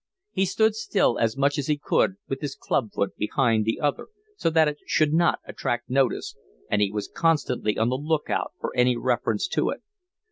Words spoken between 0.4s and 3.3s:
stood still as much as he could, with his club foot